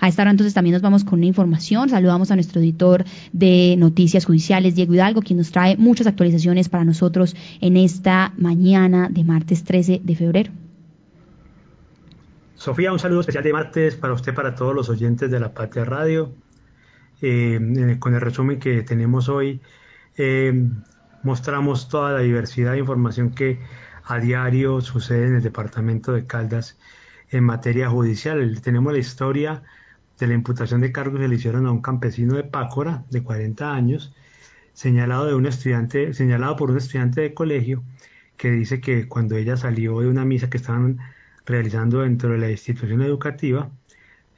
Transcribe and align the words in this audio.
A 0.00 0.08
esta 0.08 0.22
hora 0.22 0.30
entonces 0.30 0.54
también 0.54 0.72
nos 0.72 0.82
vamos 0.82 1.04
con 1.04 1.18
una 1.18 1.26
información. 1.26 1.90
Saludamos 1.90 2.30
a 2.30 2.34
nuestro 2.34 2.60
editor 2.60 3.04
de 3.32 3.76
noticias 3.78 4.24
judiciales, 4.24 4.74
Diego 4.74 4.94
Hidalgo, 4.94 5.20
quien 5.20 5.38
nos 5.38 5.50
trae 5.50 5.76
muchas 5.76 6.06
actualizaciones 6.06 6.68
para 6.68 6.84
nosotros 6.84 7.36
en 7.60 7.76
esta 7.76 8.32
mañana 8.38 9.08
de 9.10 9.24
martes 9.24 9.62
13 9.64 10.00
de 10.02 10.16
febrero. 10.16 10.52
Sofía, 12.54 12.92
un 12.92 12.98
saludo 12.98 13.20
especial 13.20 13.44
de 13.44 13.52
martes 13.52 13.96
para 13.96 14.12
usted, 14.12 14.34
para 14.34 14.54
todos 14.54 14.74
los 14.74 14.88
oyentes 14.88 15.30
de 15.30 15.40
la 15.40 15.52
Patria 15.52 15.84
Radio. 15.84 16.32
Eh, 17.22 17.96
con 17.98 18.14
el 18.14 18.20
resumen 18.20 18.58
que 18.58 18.82
tenemos 18.82 19.28
hoy, 19.28 19.60
eh, 20.16 20.68
mostramos 21.22 21.88
toda 21.88 22.12
la 22.12 22.20
diversidad 22.20 22.72
de 22.72 22.78
información 22.78 23.30
que 23.30 23.60
a 24.04 24.18
diario 24.18 24.80
sucede 24.80 25.26
en 25.26 25.36
el 25.36 25.42
departamento 25.42 26.12
de 26.12 26.26
Caldas 26.26 26.78
en 27.30 27.44
materia 27.44 27.88
judicial. 27.90 28.60
Tenemos 28.62 28.92
la 28.92 28.98
historia 28.98 29.62
de 30.20 30.26
la 30.26 30.34
imputación 30.34 30.82
de 30.82 30.92
cargos 30.92 31.18
que 31.18 31.28
le 31.28 31.34
hicieron 31.36 31.66
a 31.66 31.72
un 31.72 31.80
campesino 31.82 32.34
de 32.34 32.44
Pácora 32.44 33.04
de 33.10 33.22
40 33.22 33.72
años, 33.74 34.14
señalado, 34.74 35.26
de 35.26 35.34
un 35.34 35.46
estudiante, 35.46 36.14
señalado 36.14 36.56
por 36.56 36.70
un 36.70 36.76
estudiante 36.76 37.22
de 37.22 37.34
colegio 37.34 37.82
que 38.36 38.50
dice 38.50 38.80
que 38.80 39.08
cuando 39.08 39.36
ella 39.36 39.56
salió 39.56 40.00
de 40.00 40.08
una 40.08 40.24
misa 40.24 40.50
que 40.50 40.58
estaban 40.58 40.98
realizando 41.46 42.00
dentro 42.02 42.30
de 42.32 42.38
la 42.38 42.50
institución 42.50 43.02
educativa, 43.02 43.70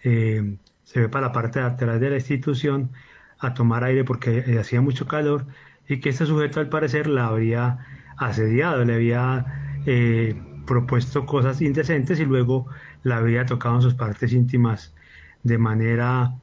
eh, 0.04 0.56
se 0.84 1.00
ve 1.00 1.08
para 1.08 1.28
la 1.28 1.32
parte 1.32 1.60
de 1.60 1.66
atrás 1.66 2.00
de 2.00 2.10
la 2.10 2.16
institución 2.16 2.92
a 3.38 3.54
tomar 3.54 3.84
aire 3.84 4.04
porque 4.04 4.38
eh, 4.46 4.58
hacía 4.58 4.80
mucho 4.80 5.06
calor 5.06 5.46
y 5.88 6.00
que 6.00 6.10
este 6.10 6.26
sujeto 6.26 6.60
al 6.60 6.68
parecer 6.68 7.06
la 7.08 7.26
habría 7.26 7.78
asediado, 8.16 8.84
le 8.84 8.94
había 8.94 9.80
eh, 9.86 10.40
propuesto 10.66 11.26
cosas 11.26 11.60
indecentes 11.60 12.20
y 12.20 12.24
luego 12.24 12.68
la 13.02 13.16
había 13.18 13.46
tocado 13.46 13.76
en 13.76 13.82
sus 13.82 13.94
partes 13.94 14.32
íntimas 14.32 14.94
de 15.42 15.58
manera 15.58 16.34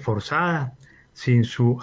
forzada, 0.00 0.74
sin 1.12 1.44
su, 1.44 1.78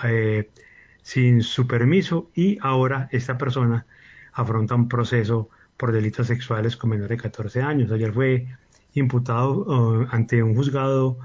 sin 1.02 1.42
su 1.42 1.68
permiso 1.68 2.30
y 2.34 2.58
ahora 2.62 3.10
esta 3.12 3.38
persona 3.38 3.86
afronta 4.34 4.76
un 4.76 4.88
proceso 4.88 5.50
por 5.78 5.92
delitos 5.92 6.28
sexuales 6.28 6.78
con 6.78 6.92
menores 6.92 7.18
de 7.18 7.24
14 7.24 7.62
años. 7.62 7.92
Ayer 7.92 8.14
fue 8.14 8.48
imputado 8.94 9.66
uh, 9.66 10.08
ante 10.12 10.44
un 10.44 10.56
juzgado, 10.56 11.18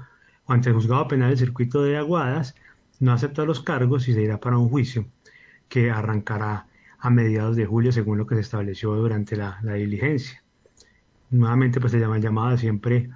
ante 0.47 0.69
el 0.69 0.75
juzgado 0.75 1.07
penal 1.07 1.29
del 1.29 1.37
circuito 1.37 1.83
de 1.83 1.97
Aguadas, 1.97 2.55
no 2.99 3.11
aceptó 3.11 3.45
los 3.45 3.61
cargos 3.61 4.07
y 4.07 4.13
se 4.13 4.21
irá 4.23 4.39
para 4.39 4.57
un 4.57 4.69
juicio 4.69 5.05
que 5.69 5.91
arrancará 5.91 6.67
a 6.99 7.09
mediados 7.09 7.55
de 7.55 7.65
julio 7.65 7.91
según 7.91 8.17
lo 8.17 8.25
que 8.25 8.35
se 8.35 8.41
estableció 8.41 8.95
durante 8.95 9.35
la, 9.35 9.59
diligencia. 9.61 10.43
Nuevamente 11.29 11.79
pues 11.79 11.91
se 11.91 11.99
llama 11.99 12.17
llamada 12.17 12.57
siempre 12.57 13.09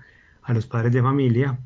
a 0.44 0.54
los 0.54 0.68
padres 0.68 0.94
de 0.94 1.02
familia 1.02 1.58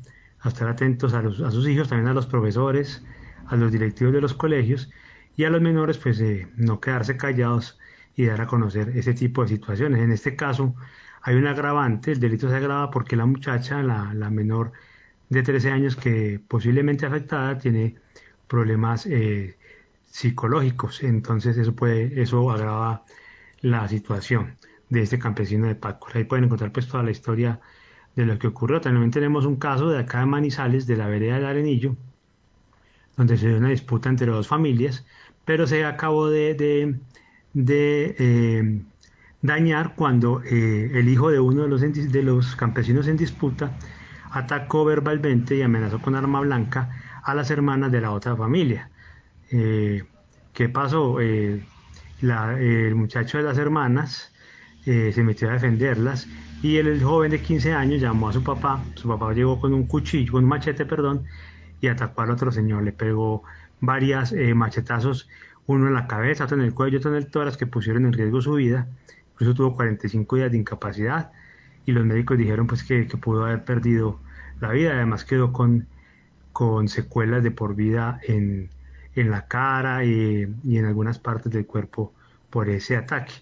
estar 0.48 0.68
atentos 0.68 1.14
a, 1.14 1.18
a, 1.20 1.50
sus 1.50 1.68
hijos, 1.68 1.88
también 1.88 2.08
a 2.08 2.14
los 2.14 2.26
profesores, 2.26 3.04
a 3.46 3.56
los 3.56 3.72
directivos 3.72 4.12
de 4.12 4.20
los 4.20 4.34
colegios 4.34 4.90
y 5.36 5.44
a 5.44 5.50
los 5.50 5.60
menores 5.60 5.98
pues 5.98 6.20
eh, 6.20 6.48
no 6.56 6.80
quedarse 6.80 7.16
callados 7.16 7.78
y 8.14 8.26
dar 8.26 8.40
a 8.40 8.46
conocer 8.46 8.90
ese 8.96 9.14
tipo 9.14 9.42
de 9.42 9.48
situaciones. 9.48 10.00
En 10.00 10.10
este 10.10 10.36
caso 10.36 10.74
hay 11.22 11.36
un 11.36 11.46
agravante, 11.46 12.12
el 12.12 12.20
delito 12.20 12.48
se 12.48 12.56
agrava 12.56 12.90
porque 12.90 13.16
la 13.16 13.26
muchacha, 13.26 13.82
la, 13.82 14.30
menor 14.30 14.72
de 15.28 15.42
13 15.42 15.70
años 15.70 15.96
que 15.96 16.40
posiblemente 16.48 17.04
afectada, 17.04 17.58
tiene 17.58 17.96
problemas 18.48 19.06
eh, 19.06 19.58
psicológicos, 20.10 21.02
entonces 21.02 21.58
eso 21.58 21.74
puede, 21.74 22.22
eso 22.22 22.50
agrava 22.50 23.04
la 23.60 23.88
situación 23.88 24.56
de 24.88 25.02
este 25.02 25.18
campesino 25.18 25.66
de 25.66 25.74
Paco. 25.74 26.08
Ahí 26.14 26.24
pueden 26.24 26.44
encontrar 26.44 26.72
pues 26.72 26.88
toda 26.88 27.02
la 27.02 27.10
historia 27.10 27.60
de 28.16 28.26
lo 28.26 28.38
que 28.38 28.48
ocurrió. 28.48 28.80
También 28.80 29.10
tenemos 29.10 29.44
un 29.46 29.56
caso 29.56 29.88
de 29.90 30.00
acá 30.00 30.20
de 30.20 30.26
Manizales, 30.26 30.86
de 30.86 30.96
la 30.96 31.06
vereda 31.06 31.36
del 31.36 31.46
Arenillo, 31.46 31.94
donde 33.16 33.36
se 33.36 33.48
dio 33.48 33.58
una 33.58 33.68
disputa 33.68 34.08
entre 34.08 34.26
dos 34.26 34.48
familias, 34.48 35.06
pero 35.44 35.66
se 35.66 35.84
acabó 35.84 36.28
de, 36.28 36.98
de 37.52 38.16
eh, 38.18 38.82
dañar 39.42 39.94
cuando 39.94 40.42
eh, 40.42 40.90
el 40.94 41.08
hijo 41.08 41.30
de 41.30 41.40
uno 41.40 41.62
de 41.62 41.68
los, 41.68 41.80
de 41.80 42.22
los 42.22 42.56
campesinos 42.56 43.06
en 43.06 43.16
disputa 43.16 43.78
atacó 44.30 44.84
verbalmente 44.84 45.56
y 45.56 45.62
amenazó 45.62 46.00
con 46.00 46.14
arma 46.14 46.40
blanca 46.40 46.90
a 47.22 47.34
las 47.34 47.50
hermanas 47.50 47.92
de 47.92 48.00
la 48.00 48.10
otra 48.10 48.34
familia. 48.36 48.90
Eh, 49.50 50.04
¿Qué 50.52 50.68
pasó? 50.68 51.20
el 51.20 52.94
muchacho 52.94 53.36
de 53.38 53.44
las 53.44 53.58
hermanas 53.58 54.32
se 54.86 55.22
metió 55.22 55.50
a 55.50 55.52
defenderlas 55.52 56.26
y 56.62 56.76
el, 56.76 57.02
joven 57.02 57.32
de 57.32 57.40
15 57.42 57.74
años 57.74 58.00
llamó 58.00 58.30
a 58.30 58.32
su 58.32 58.42
papá, 58.42 58.82
su 58.94 59.08
papá 59.08 59.32
llegó 59.34 59.60
con 59.60 59.74
un 59.74 59.86
cuchillo, 59.86 60.32
con 60.32 60.44
un 60.44 60.48
machete, 60.48 60.86
perdón, 60.86 61.24
y 61.80 61.88
atacó 61.88 62.22
al 62.22 62.30
otro 62.30 62.50
señor, 62.50 62.84
le 62.84 62.92
pegó 62.92 63.42
varias 63.80 64.32
machetazos 64.54 65.28
uno 65.66 65.88
en 65.88 65.94
la 65.94 66.06
cabeza, 66.06 66.44
otro 66.44 66.56
en 66.56 66.64
el 66.64 66.74
cuello, 66.74 66.98
otro 66.98 67.10
en 67.10 67.16
el 67.16 67.26
tórax, 67.26 67.56
que 67.56 67.66
pusieron 67.66 68.06
en 68.06 68.12
riesgo 68.12 68.40
su 68.40 68.54
vida. 68.54 68.86
Incluso 69.32 69.54
tuvo 69.54 69.76
45 69.76 70.36
días 70.36 70.50
de 70.50 70.58
incapacidad 70.58 71.32
y 71.84 71.92
los 71.92 72.04
médicos 72.04 72.38
dijeron 72.38 72.66
pues 72.66 72.84
que, 72.84 73.04
pudo 73.04 73.44
haber 73.44 73.64
perdido 73.64 74.20
la 74.60 74.70
vida. 74.70 74.92
Además 74.92 75.24
quedó 75.24 75.52
con, 75.52 75.86
con 76.52 76.88
secuelas 76.88 77.42
de 77.42 77.50
por 77.50 77.74
vida 77.74 78.20
en, 78.22 78.70
la 79.14 79.46
cara 79.48 80.04
y, 80.04 80.42
en 80.42 80.84
algunas 80.84 81.18
partes 81.18 81.52
del 81.52 81.66
cuerpo 81.66 82.14
por 82.50 82.68
ese 82.68 82.96
ataque. 82.96 83.34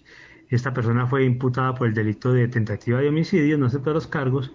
Esta 0.49 0.73
persona 0.73 1.07
fue 1.07 1.25
imputada 1.25 1.73
por 1.73 1.87
el 1.87 1.93
delito 1.93 2.31
de 2.33 2.47
tentativa 2.47 2.99
de 2.99 3.09
homicidio, 3.09 3.57
no 3.57 3.65
aceptó 3.65 3.93
los 3.93 4.07
cargos 4.07 4.51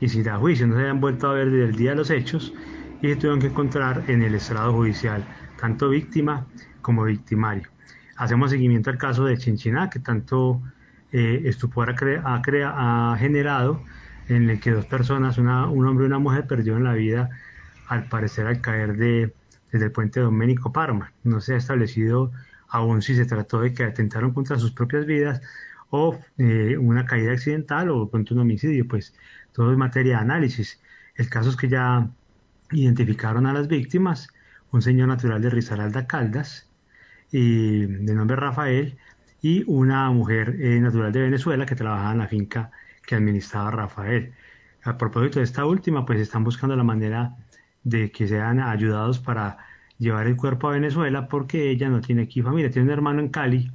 y 0.00 0.08
sin 0.08 0.22
da 0.22 0.38
juicio. 0.38 0.66
No 0.66 0.74
se 0.74 0.80
habían 0.80 1.00
vuelto 1.00 1.28
a 1.28 1.34
ver 1.34 1.50
desde 1.50 1.64
el 1.66 1.76
día 1.76 1.90
de 1.90 1.96
los 1.96 2.10
hechos 2.10 2.52
y 3.02 3.08
se 3.08 3.16
tuvieron 3.16 3.40
que 3.40 3.48
encontrar 3.48 4.04
en 4.08 4.22
el 4.22 4.34
estrado 4.34 4.72
judicial, 4.72 5.24
tanto 5.60 5.88
víctima 5.90 6.46
como 6.80 7.04
victimario. 7.04 7.68
Hacemos 8.16 8.50
seguimiento 8.50 8.90
al 8.90 8.98
caso 8.98 9.24
de 9.24 9.36
Chinchiná, 9.36 9.90
que 9.90 9.98
tanto 9.98 10.62
eh, 11.12 11.42
estupor 11.44 11.90
ha, 11.90 12.34
ha, 12.34 13.16
generado, 13.18 13.82
en 14.28 14.48
el 14.48 14.60
que 14.60 14.70
dos 14.70 14.86
personas, 14.86 15.36
un 15.38 15.48
hombre 15.48 16.04
y 16.04 16.06
una 16.06 16.18
mujer, 16.18 16.46
perdieron 16.46 16.84
la 16.84 16.94
vida 16.94 17.28
al 17.88 18.08
parecer 18.08 18.46
al 18.46 18.60
caer 18.60 18.96
de, 18.96 19.34
desde 19.70 19.86
el 19.86 19.92
puente 19.92 20.20
Doménico 20.20 20.72
Parma. 20.72 21.12
No 21.24 21.40
se 21.40 21.54
ha 21.54 21.56
establecido 21.56 22.30
aún 22.68 23.02
si 23.02 23.14
se 23.14 23.26
trató 23.26 23.60
de 23.60 23.72
que 23.72 23.84
atentaron 23.84 24.32
contra 24.32 24.58
sus 24.58 24.72
propias 24.72 25.06
vidas 25.06 25.40
o 25.90 26.18
eh, 26.38 26.76
una 26.78 27.04
caída 27.06 27.32
accidental 27.32 27.90
o 27.90 28.10
contra 28.10 28.34
un 28.34 28.42
homicidio, 28.42 28.86
pues 28.88 29.14
todo 29.52 29.72
es 29.72 29.78
materia 29.78 30.16
de 30.16 30.22
análisis. 30.22 30.80
El 31.16 31.28
caso 31.28 31.50
es 31.50 31.56
que 31.56 31.68
ya 31.68 32.08
identificaron 32.72 33.46
a 33.46 33.52
las 33.52 33.68
víctimas, 33.68 34.28
un 34.72 34.82
señor 34.82 35.08
natural 35.08 35.40
de 35.40 35.50
Risaralda 35.50 36.06
Caldas, 36.06 36.68
de 37.30 38.14
nombre 38.14 38.36
Rafael, 38.36 38.96
y 39.44 39.62
una 39.66 40.10
mujer 40.10 40.56
eh, 40.58 40.80
natural 40.80 41.12
de 41.12 41.20
Venezuela 41.20 41.66
que 41.66 41.74
trabajaba 41.74 42.12
en 42.12 42.18
la 42.18 42.28
finca 42.28 42.70
que 43.06 43.14
administraba 43.14 43.70
Rafael. 43.70 44.32
A 44.84 44.96
propósito 44.96 45.38
de 45.38 45.44
esta 45.44 45.66
última, 45.66 46.06
pues 46.06 46.18
están 46.20 46.44
buscando 46.44 46.74
la 46.76 46.82
manera 46.84 47.36
de 47.82 48.10
que 48.10 48.26
sean 48.26 48.60
ayudados 48.60 49.18
para 49.18 49.58
llevar 49.98 50.26
el 50.26 50.36
cuerpo 50.36 50.68
a 50.68 50.72
Venezuela 50.72 51.28
porque 51.28 51.70
ella 51.70 51.88
no 51.88 52.00
tiene 52.00 52.22
aquí 52.22 52.42
familia, 52.42 52.70
tiene 52.70 52.86
un 52.88 52.92
hermano 52.92 53.20
en 53.20 53.28
Cali, 53.28 53.70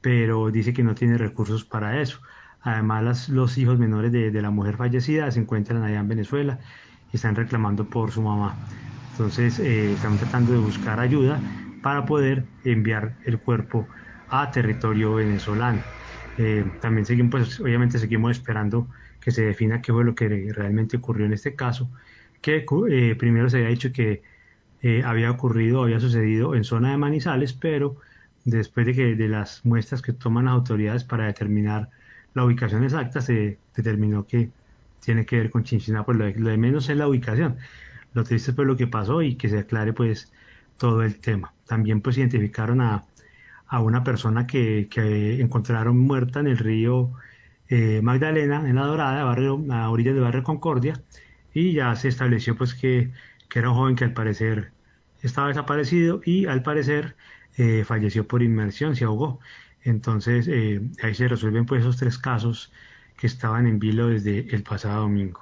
pero 0.00 0.50
dice 0.50 0.72
que 0.72 0.82
no 0.82 0.94
tiene 0.94 1.18
recursos 1.18 1.64
para 1.64 2.00
eso. 2.00 2.20
Además, 2.60 3.28
los 3.28 3.58
hijos 3.58 3.78
menores 3.78 4.12
de, 4.12 4.30
la 4.42 4.50
mujer 4.50 4.76
fallecida 4.76 5.30
se 5.30 5.40
encuentran 5.40 5.82
allá 5.82 6.00
en 6.00 6.08
Venezuela 6.08 6.58
y 7.12 7.16
están 7.16 7.36
reclamando 7.36 7.88
por 7.90 8.10
su 8.10 8.22
mamá. 8.22 8.58
Entonces, 9.10 9.58
eh, 9.60 9.92
están 9.92 10.16
tratando 10.18 10.52
de 10.52 10.58
buscar 10.58 11.00
ayuda 11.00 11.42
para 11.82 12.06
poder 12.06 12.46
enviar 12.64 13.16
el 13.24 13.38
cuerpo 13.38 13.88
a 14.28 14.50
territorio 14.50 15.14
venezolano. 15.14 15.84
Eh, 16.36 16.64
también 16.80 17.06
seguimos, 17.06 17.30
pues 17.30 17.60
obviamente 17.60 17.98
seguimos 17.98 18.32
esperando 18.32 18.88
que 19.20 19.30
se 19.30 19.42
defina 19.44 19.80
qué 19.82 19.92
fue 19.92 20.04
lo 20.04 20.14
que 20.14 20.28
realmente 20.52 20.96
ocurrió 20.96 21.26
en 21.26 21.32
este 21.34 21.54
caso, 21.54 21.90
que 22.40 22.64
eh, 22.90 23.14
primero 23.16 23.48
se 23.50 23.58
había 23.58 23.68
dicho 23.70 23.92
que 23.92 24.22
eh, 24.84 25.02
había 25.02 25.30
ocurrido, 25.30 25.82
había 25.82 25.98
sucedido 25.98 26.54
en 26.54 26.62
zona 26.62 26.90
de 26.90 26.98
Manizales, 26.98 27.54
pero 27.54 27.96
después 28.44 28.84
de 28.84 28.92
que 28.92 29.16
de 29.16 29.28
las 29.28 29.64
muestras 29.64 30.02
que 30.02 30.12
toman 30.12 30.44
las 30.44 30.52
autoridades 30.52 31.04
para 31.04 31.24
determinar 31.24 31.88
la 32.34 32.44
ubicación 32.44 32.84
exacta, 32.84 33.22
se 33.22 33.58
determinó 33.74 34.26
que 34.26 34.50
tiene 35.00 35.24
que 35.24 35.38
ver 35.38 35.50
con 35.50 35.64
Chinchiná, 35.64 36.04
pues 36.04 36.18
lo 36.18 36.26
de, 36.26 36.58
menos 36.58 36.90
es 36.90 36.98
la 36.98 37.08
ubicación. 37.08 37.56
Lo 38.12 38.24
triste 38.24 38.50
es 38.50 38.54
pues 38.56 38.68
lo 38.68 38.76
que 38.76 38.86
pasó 38.86 39.22
y 39.22 39.36
que 39.36 39.48
se 39.48 39.60
aclare 39.60 39.94
pues 39.94 40.30
todo 40.76 41.02
el 41.02 41.18
tema. 41.18 41.54
También 41.66 42.02
pues 42.02 42.18
identificaron 42.18 42.82
a, 42.82 43.04
una 43.80 44.04
persona 44.04 44.46
que, 44.46 44.88
encontraron 45.40 45.98
muerta 45.98 46.40
en 46.40 46.46
el 46.48 46.58
río 46.58 47.12
eh, 47.68 48.00
Magdalena, 48.02 48.68
en 48.68 48.76
la 48.76 48.84
Dorada, 48.86 49.24
barrio, 49.24 49.64
a 49.70 49.88
orillas 49.90 50.14
del 50.14 50.24
barrio 50.24 50.42
Concordia, 50.42 51.02
y 51.54 51.72
ya 51.72 51.96
se 51.96 52.08
estableció 52.08 52.54
pues 52.54 52.74
que, 52.74 53.10
era 53.54 53.70
un 53.70 53.76
joven 53.76 53.96
que 53.96 54.04
al 54.04 54.12
parecer 54.12 54.73
estaba 55.26 55.48
desaparecido 55.48 56.20
y 56.24 56.46
al 56.46 56.62
parecer 56.62 57.16
eh, 57.56 57.84
falleció 57.84 58.26
por 58.26 58.42
inmersión, 58.42 58.94
se 58.96 59.04
ahogó. 59.04 59.40
Entonces 59.82 60.48
eh, 60.48 60.80
ahí 61.02 61.14
se 61.14 61.28
resuelven 61.28 61.66
pues 61.66 61.82
esos 61.82 61.96
tres 61.96 62.18
casos 62.18 62.72
que 63.16 63.26
estaban 63.26 63.66
en 63.66 63.78
vilo 63.78 64.08
desde 64.08 64.54
el 64.54 64.62
pasado 64.62 65.02
domingo. 65.02 65.40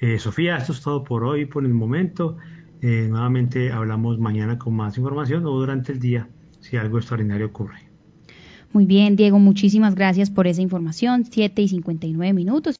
Eh, 0.00 0.18
Sofía, 0.18 0.56
esto 0.56 0.72
es 0.72 0.80
todo 0.80 1.04
por 1.04 1.24
hoy, 1.24 1.46
por 1.46 1.64
el 1.64 1.74
momento. 1.74 2.36
Nuevamente 2.82 3.70
hablamos 3.70 4.18
mañana 4.18 4.58
con 4.58 4.74
más 4.74 4.96
información 4.96 5.44
o 5.44 5.50
durante 5.50 5.92
el 5.92 6.00
día 6.00 6.28
si 6.60 6.78
algo 6.78 6.96
extraordinario 6.96 7.48
ocurre. 7.48 7.90
Muy 8.72 8.86
bien, 8.86 9.16
Diego, 9.16 9.40
muchísimas 9.40 9.96
gracias 9.96 10.30
por 10.30 10.46
esa 10.46 10.62
información. 10.62 11.24
7 11.28 11.60
y 11.60 11.68
59 11.68 12.32
minutos. 12.32 12.68